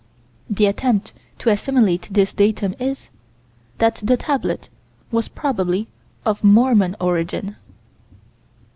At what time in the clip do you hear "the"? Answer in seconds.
0.49-0.65, 4.03-4.17